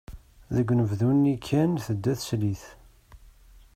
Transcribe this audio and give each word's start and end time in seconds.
Deg 0.55 0.67
unebdu-nni 0.71 1.35
kan 1.47 1.71
tedda 1.85 2.13
d 2.15 2.17
tislit. 2.17 2.63